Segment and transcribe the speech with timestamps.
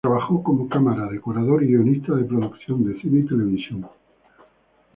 [0.03, 3.87] Trabajó como cámara, decorador y guionista de producciones de cine y televisión.